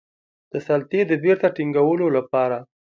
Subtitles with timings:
[0.51, 2.57] د سلطې د بیرته ټینګولو لپاره.